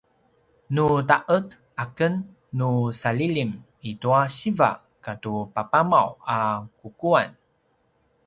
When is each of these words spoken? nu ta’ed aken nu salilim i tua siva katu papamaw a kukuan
nu 0.75 0.85
ta’ed 1.09 1.47
aken 1.83 2.13
nu 2.57 2.69
salilim 3.01 3.51
i 3.89 3.91
tua 4.01 4.21
siva 4.37 4.71
katu 5.05 5.33
papamaw 5.53 6.07
a 6.33 6.37
kukuan 6.79 7.29